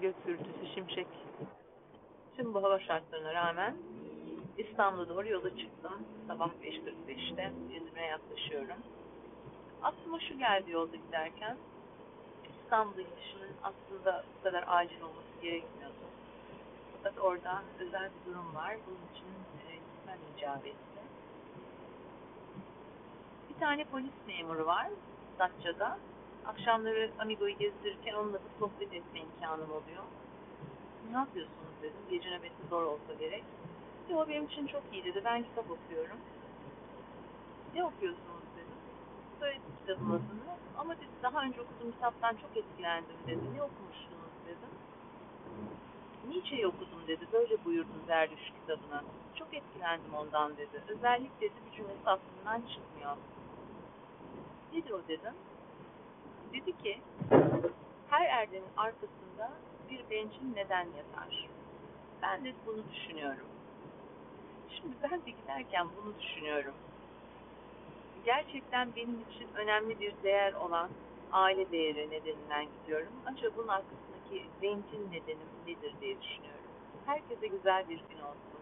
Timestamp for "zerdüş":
48.06-48.52